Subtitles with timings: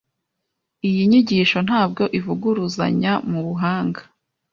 [0.87, 4.01] Iyi nyigisho ntabwo ivuguruzanya mubuhanga.